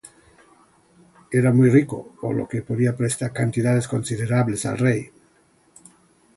Era 1.31 1.53
muy 1.53 1.69
rico, 1.69 2.15
por 2.19 2.35
lo 2.35 2.47
que 2.47 2.63
podía 2.63 2.97
prestar 2.97 3.31
cantidades 3.33 3.87
considerables 3.87 4.65
al 4.65 4.79
rey. 4.79 5.11